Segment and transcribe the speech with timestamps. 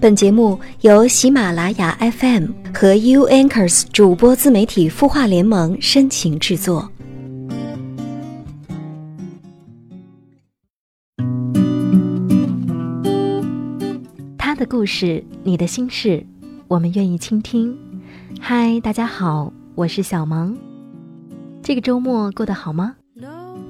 [0.00, 6.90] 本节目由喜马拉雅 FM 和 U Anchors 主播自媒体孵化联盟深情制作。
[14.38, 16.24] 他的故事，你的心事，
[16.66, 17.76] 我们愿意倾听。
[18.40, 20.56] 嗨，大家好，我是小萌。
[21.62, 22.96] 这个周末过得好吗？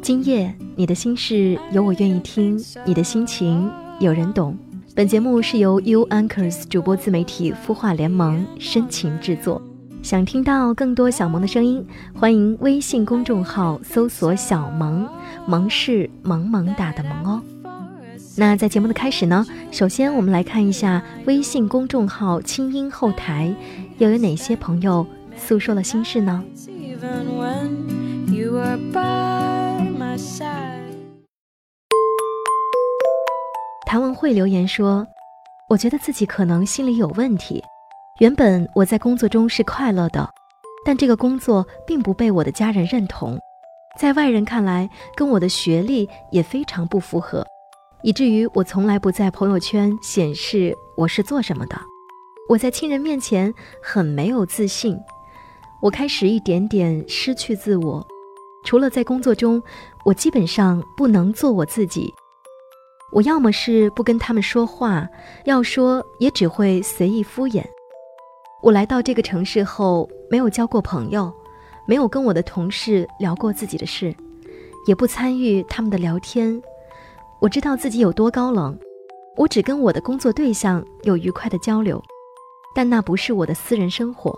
[0.00, 2.56] 今夜你的心事有我愿意听，
[2.86, 3.68] 你的心情
[3.98, 4.56] 有人懂。
[5.00, 9.62] 本节目是由 U Anchors 主播自媒体孵化联盟深情制作。
[10.02, 11.82] 想听到更多小萌的声音，
[12.12, 15.08] 欢迎微信公众号搜索“小萌”，
[15.48, 17.42] 萌是萌萌哒的萌哦。
[18.36, 23.54] 那在节目的开始呢，首先我们来看一下微信公众号清音后台，
[23.96, 26.44] 又有哪些朋友诉说了心事呢？
[33.90, 35.04] 谭文慧留言说
[35.68, 37.60] ：“我觉得自己可能心里有问题。
[38.20, 40.30] 原本我在工作中是快乐的，
[40.84, 43.36] 但这个工作并不被我的家人认同，
[43.98, 47.44] 在外人看来，跟我的学历也非常不符合，
[48.04, 51.76] 以至于我从来不在朋友圈显示我是做什么的。
[52.48, 54.96] 我在亲人面前很没有自信，
[55.82, 58.06] 我开始一点点失去自我。
[58.64, 59.60] 除了在工作中，
[60.04, 62.14] 我基本上不能做我自己。”
[63.12, 65.08] 我要么是不跟他们说话，
[65.44, 67.64] 要说也只会随意敷衍。
[68.62, 71.32] 我来到这个城市后，没有交过朋友，
[71.86, 74.14] 没有跟我的同事聊过自己的事，
[74.86, 76.60] 也不参与他们的聊天。
[77.40, 78.78] 我知道自己有多高冷，
[79.36, 82.00] 我只跟我的工作对象有愉快的交流，
[82.74, 84.32] 但那不是我的私人生活。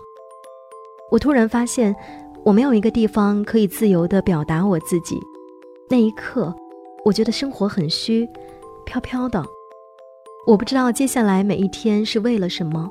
[1.11, 1.95] 我突然发现，
[2.43, 5.21] 我没有一个地方可以自由地表达我自己。
[5.91, 6.55] 那一刻，
[7.05, 8.27] 我觉得生活很虚。
[8.93, 9.43] 飘飘的，
[10.47, 12.91] 我不知道接下来每一天是为了什么，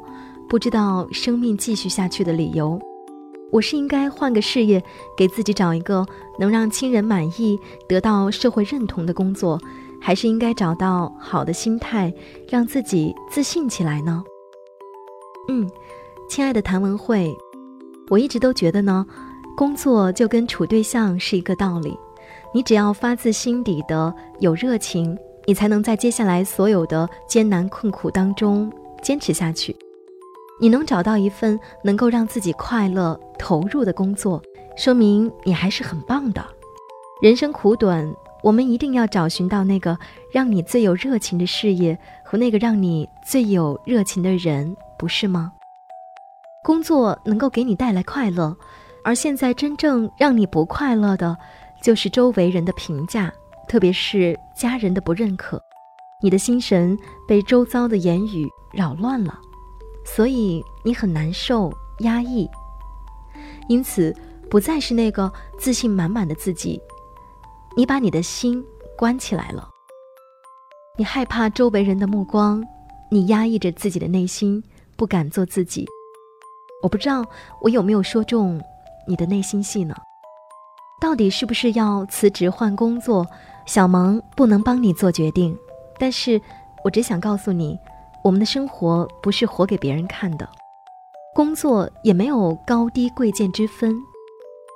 [0.50, 2.80] 不知道生命继续下去的理由。
[3.52, 4.84] 我是应该换个事业，
[5.16, 6.04] 给自己找一个
[6.40, 9.60] 能让亲人满意、得到社会认同的工作，
[10.02, 12.12] 还是应该找到好的心态，
[12.50, 14.24] 让自己自信起来呢？
[15.50, 15.70] 嗯，
[16.28, 17.32] 亲爱的谭文慧，
[18.10, 19.06] 我一直都觉得呢，
[19.56, 21.96] 工作就跟处对象是一个道理，
[22.56, 25.16] 你只要发自心底的有热情。
[25.46, 28.72] 你才能在接下来所有的艰难困苦当中
[29.02, 29.76] 坚持下去。
[30.60, 34.42] 你能找到一份能够让自己快乐投入的工作，
[34.78, 36.46] 说明你还是很棒的。
[37.22, 38.14] 人生苦短，
[38.44, 39.98] 我们一定要找寻到那个
[40.32, 45.52] 让你最有热情的事业和那个让你最有热情的人，不是吗？
[46.64, 48.56] 工作能够给你带来快乐，
[49.04, 51.36] 而现在真正让你不快乐的，
[51.82, 53.34] 就是周围人的评价。
[53.68, 55.60] 特别是家人的不认可，
[56.22, 56.96] 你的心神
[57.28, 59.40] 被周遭的言语扰乱了，
[60.06, 62.48] 所以你很难受、压抑。
[63.68, 64.16] 因此，
[64.52, 66.80] 不再是那个自信满满的自己，
[67.76, 68.64] 你把你的心
[68.96, 69.68] 关起来了。
[70.96, 72.64] 你害怕周围人的目光，
[73.10, 74.64] 你压抑着自己的内心，
[74.96, 75.88] 不敢做自己。
[76.84, 77.26] 我不知道
[77.62, 78.62] 我有没有说中
[79.08, 79.96] 你的内心戏呢？
[81.02, 83.26] 到底是不是要辞职换工作？
[83.72, 85.58] 小萌不能帮你做决定，
[85.98, 86.42] 但是
[86.84, 87.80] 我只想告诉你，
[88.22, 90.46] 我们的生活不是活给别人看的，
[91.34, 93.96] 工作也没有高低贵贱之分。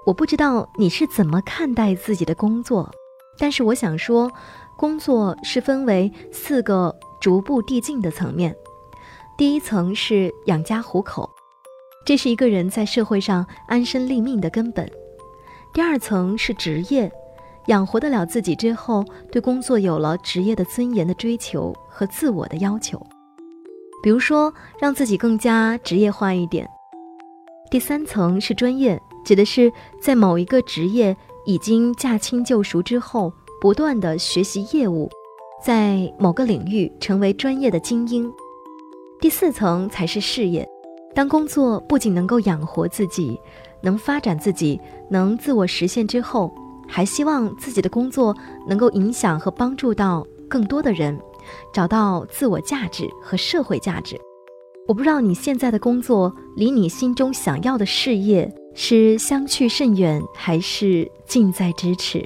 [0.06, 2.89] 我不知道你是怎么看待自己的工作，
[3.38, 4.31] 但是我想说，
[4.78, 8.56] 工作是分为四个逐步递进的层面。
[9.38, 11.29] 第一层是养家糊口，
[12.06, 14.89] 这是一个人在社会上安身立命的根本。
[15.73, 17.12] 第二层是职业。
[17.67, 23.01] 养活得了自己之后，对工作有了职业的尊严的追求和自我的要求，
[24.03, 26.69] 比如说让自己更加职业化一点。
[27.71, 31.15] 第三层是专业，指的是在某一个职业
[31.45, 35.09] 已经驾轻就熟之后，不断的学习业务，
[35.63, 38.31] 在某个领域成为专业的精英。
[39.19, 40.68] 第四层才是事业，
[41.15, 43.39] 当工作不仅能够养活自己，
[43.81, 44.79] 能发展自己，
[45.09, 46.53] 能自我实现之后。
[46.87, 48.35] 还希望自己的工作
[48.67, 51.19] 能够影响和帮助到更多的人，
[51.73, 54.19] 找到自我价值和社会价值。
[54.87, 62.23] 我不知道你现在的工作离你心中想要的事业是相去甚远，还是近在咫尺。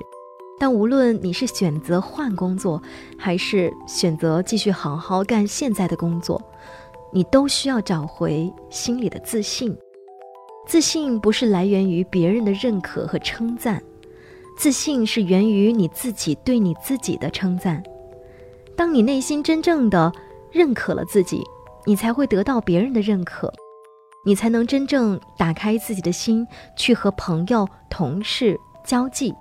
[0.59, 2.81] 但无论你是选择换工作，
[3.17, 6.41] 还是选择继续好好干现在的工作，
[7.13, 9.73] 你都需要找回心里的自信。
[10.67, 13.81] 自信不是来源于别人的认可和称赞。
[14.59, 17.81] 自信是源于你自己对你自己的称赞。
[18.75, 20.11] 当你内心真正的
[20.51, 21.41] 认可了自己，
[21.85, 23.49] 你才会得到别人的认可，
[24.25, 26.45] 你才能真正打开自己的心，
[26.75, 29.33] 去和朋友、同事交际，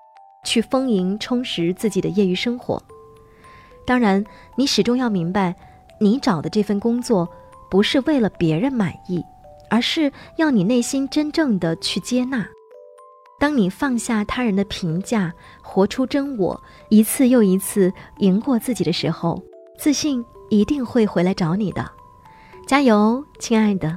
[0.44, 2.80] 去丰盈充实自己的业余生活。
[3.84, 4.24] 当然，
[4.56, 5.52] 你始终要明白，
[5.98, 7.28] 你找的这份工作
[7.68, 9.20] 不是为了别人满意，
[9.68, 12.46] 而是要你内心真正的去接纳。
[13.38, 15.32] 当你放下他人的评价，
[15.62, 19.40] 活出真我，一次又一次赢过自己的时候，
[19.78, 21.88] 自信一定会回来找你的。
[22.66, 23.96] 加油，亲爱的！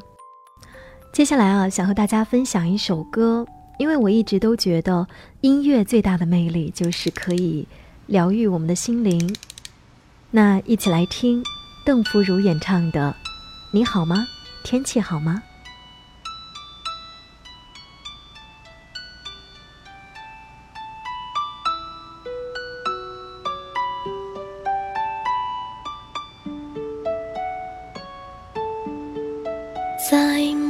[1.12, 3.46] 接下来啊，想和大家分享一首歌，
[3.80, 5.08] 因为我一直都觉得
[5.42, 7.68] 音乐最大的魅力就是可以
[8.06, 9.36] 疗愈我们的心灵。
[10.30, 11.44] 那一起来听
[11.84, 13.10] 邓福如演唱的
[13.72, 14.26] 《你好吗？
[14.64, 15.42] 天气好吗？》
[30.02, 30.61] 在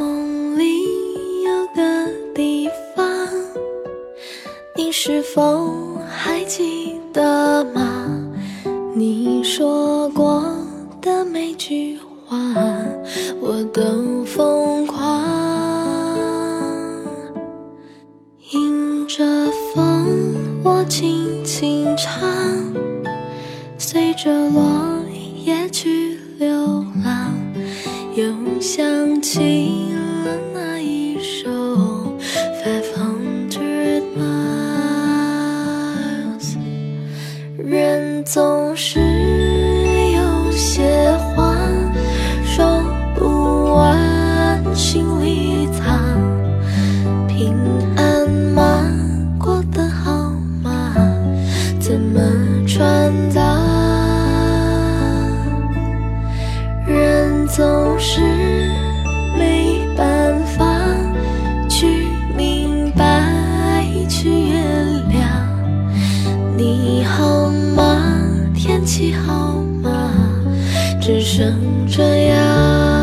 [71.02, 71.52] 只剩
[71.88, 73.01] 这样。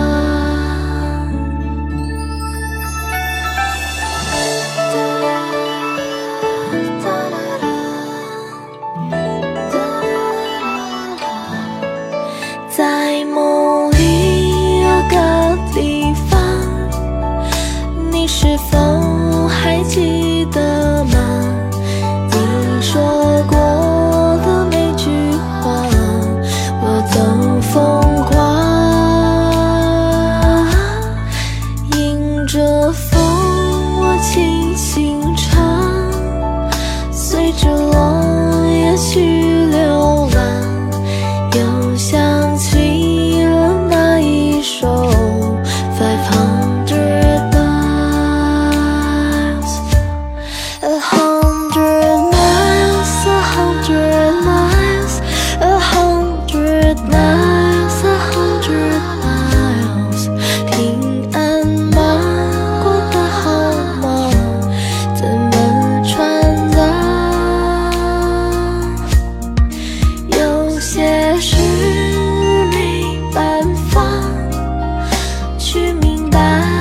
[76.31, 76.78] 去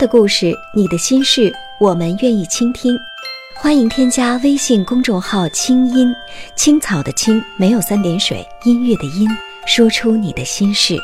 [0.00, 2.98] 的故事，你的心事，我们愿意倾听。
[3.54, 6.10] 欢迎添加微信公众号“清音
[6.56, 9.28] 青草”的青没有三点水，音乐的音，
[9.66, 10.96] 说出你的心事。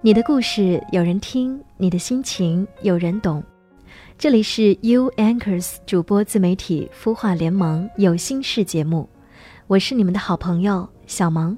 [0.00, 3.44] 你的故事有人听，你的心情有人懂。
[4.20, 9.08] 这里是 U Anchors 主播自媒体孵化联盟有心事节目，
[9.66, 11.56] 我是你们的好朋友小萌。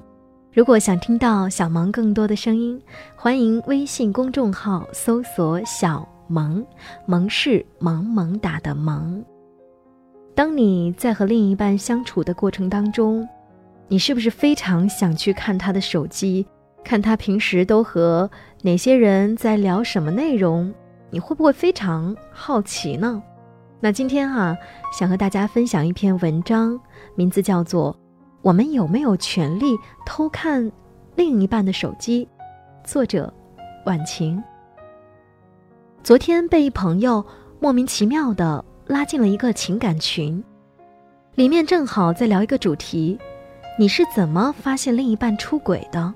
[0.53, 2.81] 如果想听到小萌更多的声音，
[3.17, 6.65] 欢迎微信公众号搜索“小萌”，
[7.05, 9.21] 萌是萌萌哒的萌。
[10.33, 13.27] 当你在和另一半相处的过程当中，
[13.89, 16.47] 你是不是非常想去看他的手机，
[16.81, 20.73] 看他平时都和哪些人在聊什么内容？
[21.13, 23.21] 你会不会非常好奇呢？
[23.79, 24.57] 那今天哈，
[24.91, 26.79] 想和大家分享一篇文章，
[27.13, 27.93] 名字叫做
[28.41, 29.77] 《我们有没有权利
[30.07, 30.71] 偷看
[31.15, 32.27] 另一半的手机》，
[32.89, 33.31] 作者
[33.85, 34.43] 晚晴。
[36.01, 37.23] 昨天被一朋友
[37.59, 40.43] 莫名其妙的拉进了一个情感群，
[41.35, 43.19] 里面正好在聊一个主题：
[43.77, 46.11] 你是怎么发现另一半出轨的？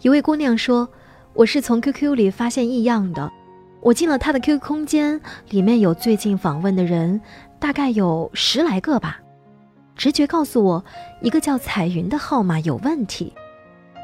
[0.00, 0.88] 一位姑娘说
[1.34, 3.30] ：“我是从 QQ 里发现异样的。”
[3.82, 5.20] 我进了他的 QQ 空间，
[5.50, 7.20] 里面有最近访问的人，
[7.58, 9.20] 大概有十来个吧。
[9.96, 10.84] 直觉告诉我，
[11.20, 13.34] 一个叫彩云的号码有问题。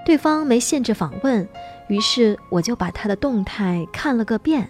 [0.05, 1.49] 对方没限制访问，
[1.87, 4.69] 于是我就把他的动态看了个遍。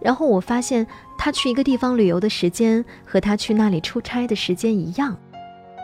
[0.00, 5.16] 然后我发现他去一个地方旅游的时间和他去那里出差的时间一样，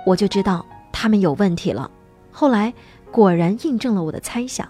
[0.04, 1.90] 我就知道他们有问题了。
[2.30, 2.74] 后来
[3.10, 4.68] 果然印证了我的猜想。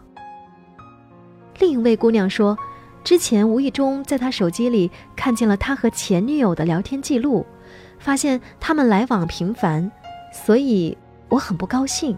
[1.58, 2.56] 另一位姑娘说。
[3.04, 7.44] 之前无意中在他手机里看见了他和前女友的聊天记录，
[7.98, 9.90] 发现他们来往频繁，
[10.32, 10.96] 所以
[11.28, 12.16] 我很不高兴，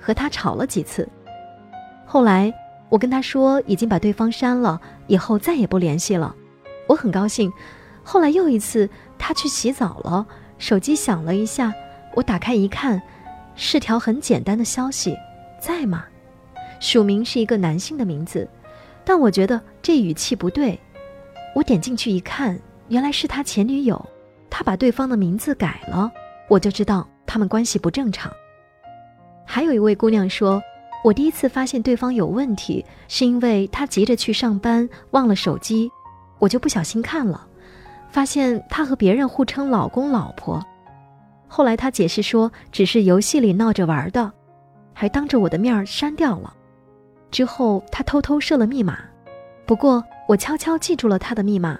[0.00, 1.06] 和他吵了几次。
[2.06, 2.52] 后来
[2.88, 6.34] 我跟他说已经把对方删了，以后再也不联系了。
[6.86, 7.52] 我很高兴。
[8.02, 10.26] 后来又一次他去洗澡了，
[10.58, 11.72] 手机响了一下，
[12.14, 13.00] 我打开一看，
[13.54, 15.16] 是条很简单的消息
[15.60, 16.04] ：“在吗？”
[16.80, 18.48] 署名是一个男性的名字。
[19.04, 20.78] 但我觉得这语气不对，
[21.54, 24.04] 我点进去一看，原来是他前女友，
[24.48, 26.10] 他把对方的名字改了，
[26.48, 28.32] 我就知道他们关系不正常。
[29.44, 30.62] 还有一位姑娘说，
[31.02, 35.90] 我第一次发现对方有问题，是因为他急着去上班忘了手机，
[36.38, 37.46] 我就不小心看了，
[38.08, 40.64] 发现他和别人互称老公老婆。
[41.48, 44.32] 后来他解释说，只是游戏里闹着玩的，
[44.94, 46.54] 还当着我的面删掉了。
[47.32, 48.98] 之后，他偷偷设了密码，
[49.66, 51.78] 不过我悄悄记住了他的密码。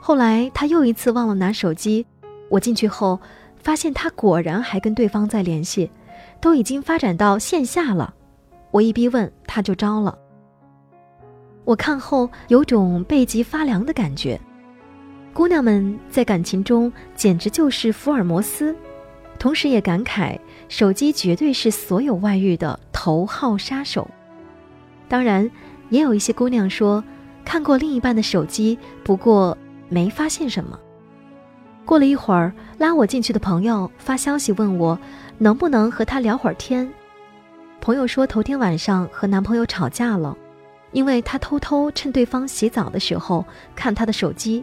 [0.00, 2.06] 后来他又一次忘了拿手机，
[2.48, 3.20] 我进去后
[3.56, 5.90] 发现他果然还跟对方在联系，
[6.40, 8.14] 都已经发展到线下了。
[8.70, 10.18] 我一逼问，他就招了。
[11.64, 14.40] 我看后有种背脊发凉的感觉。
[15.34, 18.74] 姑娘们在感情中简直就是福尔摩斯，
[19.38, 24.08] 同时也感慨手机绝对是所有外遇的头号杀手。
[25.08, 25.50] 当然，
[25.88, 27.02] 也有一些姑娘说
[27.44, 29.56] 看过另一半的手机，不过
[29.88, 30.78] 没发现什么。
[31.84, 34.98] 过了一会儿，拉我进去的朋友发消息问我
[35.38, 36.86] 能不能和他聊会儿天。
[37.80, 40.36] 朋友说头天晚上和男朋友吵架了，
[40.92, 43.42] 因为他偷偷趁对方洗澡的时候
[43.74, 44.62] 看他的手机，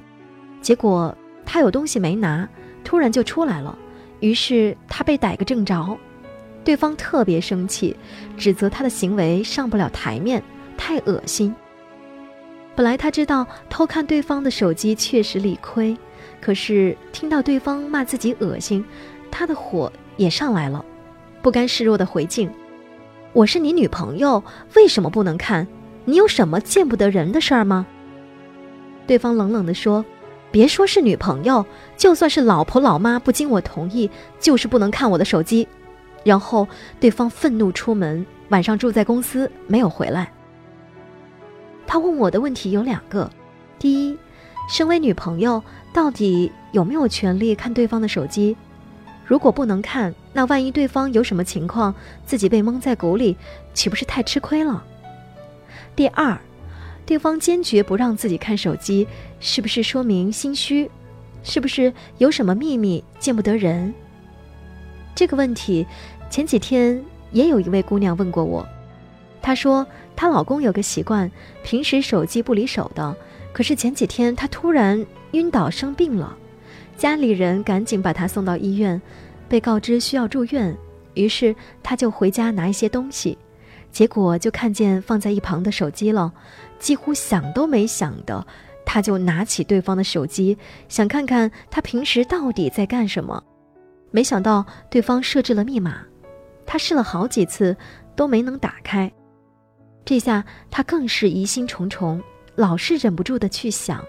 [0.61, 2.47] 结果他有东西没拿，
[2.83, 3.75] 突然就出来了，
[4.19, 5.97] 于是他被逮个正着。
[6.65, 7.95] 对方特别生气，
[8.35, 10.43] 指责他的行为上不了台面，
[10.75, 11.55] 太恶心。
[12.75, 15.95] 本来他知道偷看对方的手机确实理亏，
[16.41, 18.83] 可是听到对方骂自己恶心，
[19.29, 20.83] 他的火也上来了，
[21.41, 22.49] 不甘示弱的回敬
[23.31, 24.43] ：“我是你女朋友，
[24.75, 25.67] 为什么不能看？
[26.03, 27.85] 你有什么见不得人的事儿吗？”
[29.05, 30.03] 对方冷冷地说
[30.49, 31.63] ：“别说是女朋友，
[31.95, 35.67] 就算是老婆老妈，不经我同意，就是不能看我的手机。”
[36.25, 36.67] 然后
[36.99, 40.29] 对方愤怒出门，晚上住在公司没有回来。
[41.87, 43.29] 他问我的问题有两个：
[43.77, 44.17] 第一，
[44.67, 45.63] 身为女朋友，
[45.93, 48.57] 到底有没有权利看对方的手机？
[49.23, 51.93] 如果不能看，那万一对方有什么情况，
[52.25, 53.37] 自己被蒙在鼓里，
[53.75, 54.83] 岂不是太吃亏了？
[55.95, 56.35] 第二，
[57.05, 59.07] 对方坚决不让自己看手机，
[59.39, 60.89] 是不是说明心虚？
[61.43, 63.93] 是不是有什么秘密见不得人？
[65.13, 65.85] 这个问题。
[66.29, 67.01] 前几天
[67.31, 68.67] 也有一位姑娘问过我，
[69.41, 71.29] 她说她老公有个习惯，
[71.63, 73.15] 平时手机不离手的，
[73.53, 76.35] 可是前几天他突然晕倒生病了，
[76.97, 79.01] 家里人赶紧把他送到医院，
[79.47, 80.75] 被告知需要住院，
[81.13, 83.37] 于是他就回家拿一些东西，
[83.91, 86.33] 结果就看见放在一旁的手机了，
[86.79, 88.45] 几乎想都没想的，
[88.85, 90.57] 他就拿起对方的手机，
[90.89, 93.41] 想看看他平时到底在干什么，
[94.11, 96.01] 没想到对方设置了密码。
[96.65, 97.75] 他试了好几次
[98.15, 99.11] 都没能打开，
[100.03, 102.21] 这下他更是疑心重重，
[102.55, 104.03] 老是忍不住的去想，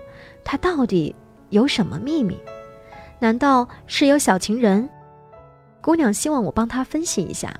[0.44, 1.14] 他到底
[1.50, 2.38] 有什么秘密？
[3.18, 4.88] 难道是有小情人？
[5.80, 7.54] 姑娘希望我帮她分析一下。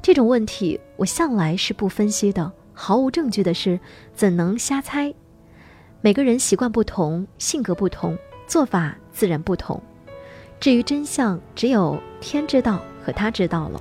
[0.00, 3.80] 这种问题我向来是不分析的，毫无证据的事
[4.14, 5.12] 怎能瞎猜？
[6.00, 9.82] 每个人习惯不同，性格不同，做法自然不同。
[10.60, 12.80] 至于真相，只有天知道。
[13.06, 13.80] 可他知道了。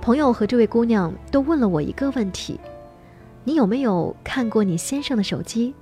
[0.00, 2.60] 朋友和这位姑娘都问了我一个问题：
[3.42, 5.74] 你有没有看过你先生的手机？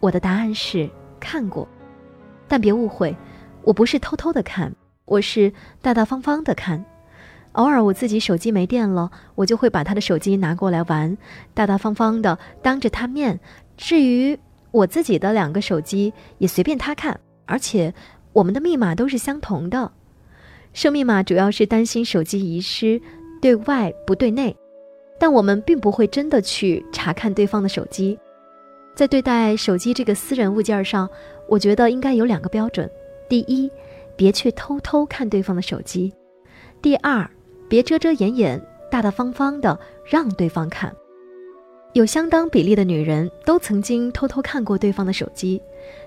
[0.00, 0.88] 我的答案是
[1.20, 1.68] 看过，
[2.48, 3.14] 但别误会，
[3.62, 4.74] 我不是偷偷的看，
[5.04, 6.82] 我是大大方方的看。
[7.52, 11.18] 偶尔我自己手机没电了，我就会把他的手机拿过来玩，
[11.52, 13.38] 大大方方的当着他面。
[13.76, 14.38] 至于
[14.70, 17.92] 我自己的两个手机，也随便他看，而且
[18.32, 19.92] 我们的密码都是相同的。
[20.76, 23.00] 设密码主要是担心手机遗失，
[23.40, 24.54] 对外不对内，
[25.18, 28.18] 但我们并不会真的去查看对方的手机。
[28.94, 31.08] 在对待手机这个私人物件上，
[31.48, 32.90] 我觉得应该有两个标准：
[33.26, 33.70] 第一，
[34.16, 36.12] 别去偷偷看对方的手机；
[36.82, 37.26] 第二。
[37.68, 40.94] 别遮遮掩掩，大大方方的让对方看。
[41.94, 45.60] 有相当比例的女人都曾经偷偷看过对方的手机，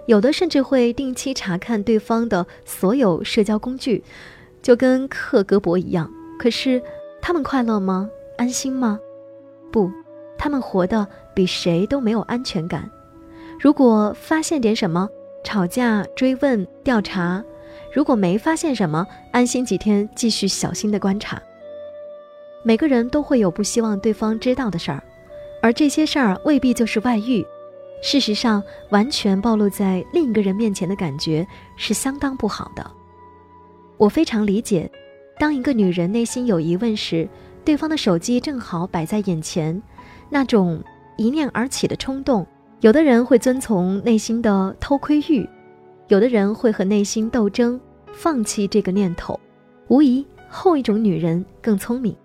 [0.05, 4.01] 有的甚至会定期查看对方的所有社交工具，
[4.61, 6.09] 就跟克格勃一样。
[6.37, 6.81] 可是，
[7.21, 8.09] 他们快乐吗？
[8.37, 8.99] 安心吗？
[9.71, 9.91] 不，
[10.37, 12.89] 他们活得比谁都没有安全感。
[13.59, 15.09] 如果发现点什么，
[15.43, 17.43] 吵架、追问、调查；
[17.93, 21.41] 如果没发现什么，安心几天，继续小心的观察。
[22.63, 25.03] 每个人都会有不希望对方知道的事儿，
[25.61, 27.45] 而这些事儿未必就是外遇。
[28.01, 32.91] 事实上，完全暴露在另一个人面前的感觉是相当不好的。
[33.99, 34.89] 我非常理解，
[35.37, 37.27] 当一个女人内心有疑问时，
[37.65, 39.79] 对方的手机正好摆在眼前，
[40.29, 40.81] 那种
[41.17, 42.47] 一念而起的冲动，
[42.79, 45.45] 有的人会遵从内心的偷窥欲，
[46.07, 47.77] 有的人会和内心斗争，
[48.13, 49.37] 放弃这个念头。
[49.89, 52.15] 无疑，后一种女人更聪明。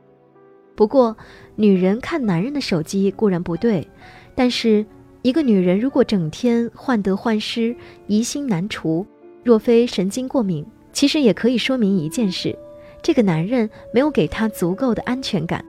[0.76, 1.16] 不过，
[1.56, 3.88] 女人看男人的手机固然不对，
[4.36, 4.86] 但是
[5.22, 7.74] 一个女人如果整天患得患失、
[8.06, 9.04] 疑心难除，
[9.42, 12.56] 若非神经过敏，其实也可以说明一件事：
[13.02, 15.62] 这个男人没有给她足够的安全感。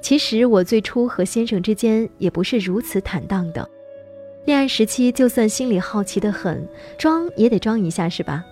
[0.00, 3.68] 其实我最初和先生之间也不是如此坦荡的，
[4.44, 6.66] 恋爱时期就算心里好奇的很，
[6.98, 8.42] 装也得装一下，是吧？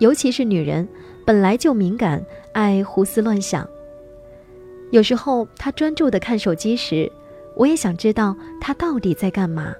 [0.00, 0.88] 尤其是女人，
[1.24, 3.68] 本来就敏感，爱胡思乱想。
[4.90, 7.10] 有时候他专注地看手机时，
[7.54, 9.74] 我也想知道他到底在干嘛。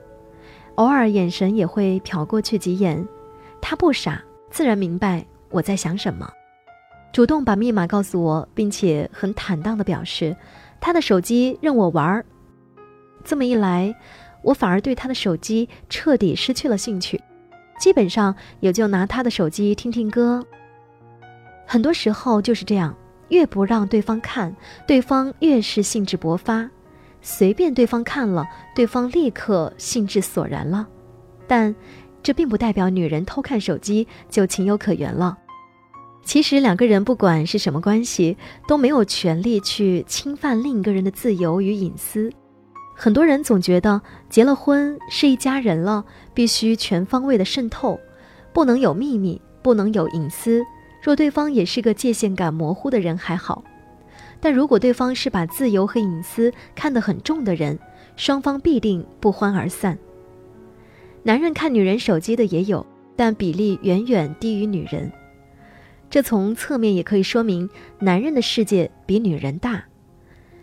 [0.76, 3.06] 偶尔眼神也会瞟过去几眼，
[3.60, 6.30] 他不傻，自然明白我在想什么，
[7.12, 10.36] 主动把密码告诉我，并且很坦荡地表示
[10.80, 12.24] 他的手机任我玩儿。
[13.24, 13.94] 这么一来，
[14.42, 17.20] 我反而对他的手机彻底失去了兴趣，
[17.78, 20.44] 基本上也就拿他的手机听听歌。
[21.66, 22.94] 很多时候就是这样。
[23.28, 24.54] 越不让对方看，
[24.86, 26.70] 对方越是兴致勃发；
[27.20, 30.86] 随便对方看了，对方立刻兴致索然了。
[31.48, 31.74] 但
[32.26, 35.38] 这并不代表女人偷看手机就情有可原了。
[36.24, 38.36] 其实两个人不管是什么关系，
[38.66, 42.32] 都没有权利去侵犯另一个人的自由与隐私。
[42.96, 48.00] 很多人总觉得结了婚是一家人了，必须全方位的渗透，
[48.52, 50.64] 不能有秘密，不能有隐私。
[51.00, 53.62] 若对方也是个界限感模糊的人还好，
[54.40, 57.78] 但如果对方是把自由和隐私看得很重的人，
[58.16, 59.96] 双方必定不欢而散。
[61.26, 62.86] 男人看女人手机的也有，
[63.16, 65.10] 但比例远远低于女人。
[66.08, 69.82] 这从侧面也可以说明，男人的世界比女人大。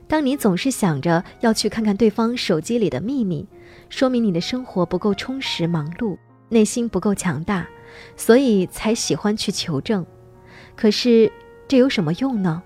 [0.08, 3.46] 当你总是想着要去看看对方手机里的秘密，
[3.90, 7.68] 说明你的生活不够充实、忙碌，内心不够强大，
[8.16, 10.06] 所以才喜欢去求证。
[10.78, 11.30] 可是，
[11.68, 12.64] 这有什么用呢？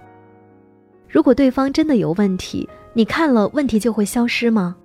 [1.09, 4.77] 如果对方真的有问题，你看了问题就会消失吗？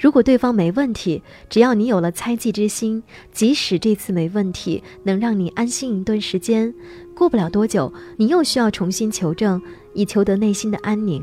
[0.00, 6.74] 如果对方没问题，只要你有了猜忌之心，即使这次没问题，能让你安心一段时间，
[7.14, 9.60] 过不了多久，你又需要重新求证，
[9.92, 11.22] 以求得内心的安宁。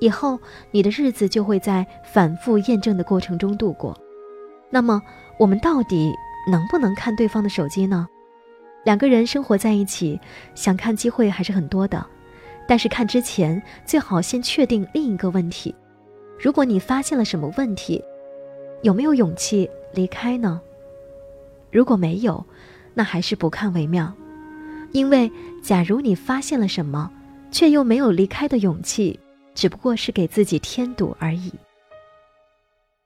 [0.00, 0.38] 以后
[0.70, 3.96] 你的日子就会在反复验证的过程中度过。
[4.68, 5.00] 那么，
[5.38, 6.12] 我们到底
[6.52, 8.06] 能不能看对方的手机呢？
[8.84, 10.20] 两个人生活在一起，
[10.54, 12.06] 想看机会还是很多的，
[12.68, 15.74] 但是看之前最好先确定另一个问题：
[16.38, 18.02] 如果你发现了什么问题，
[18.82, 20.60] 有没有勇气离开呢？
[21.70, 22.44] 如果没有，
[22.94, 24.12] 那还是不看为妙，
[24.92, 25.30] 因为
[25.62, 27.10] 假如你发现了什么，
[27.50, 29.18] 却又没有离开的勇气，
[29.54, 31.52] 只不过是给自己添堵而已。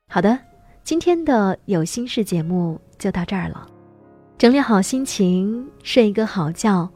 [0.09, 0.39] 好的，
[0.85, 3.67] 今天的有心事节目就到这儿了。
[4.37, 6.89] 整理好心情，睡一个好觉，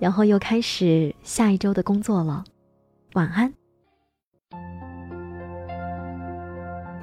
[0.00, 2.42] 然后又开始下一周的工作了。
[3.12, 3.54] 晚安。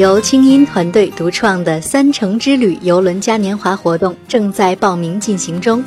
[0.00, 5.84] 由清音团队独创的“三城之旅”游轮嘉年华活动正在报名进行中，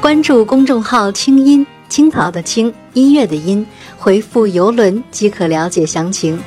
[0.00, 3.66] 关注公众号“清音青草”的青音乐的音。
[3.98, 6.40] 回复“游轮”即可了解详情。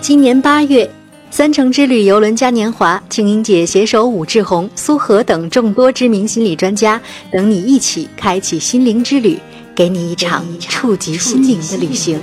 [0.00, 0.90] 今年八月，
[1.30, 9.38] 三城之旅游轮嘉年华，青音姐携手武志红、苏荷等众多知名心理专家，等你一起开启心灵之旅，
[9.76, 12.18] 给你一场触及心灵的旅行。